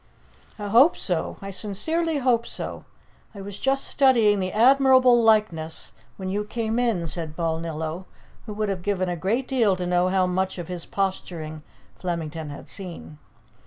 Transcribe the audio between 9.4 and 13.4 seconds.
deal to know how much of his posturing Flemington had seen.